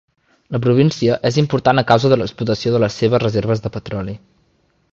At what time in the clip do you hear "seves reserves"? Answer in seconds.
3.03-3.63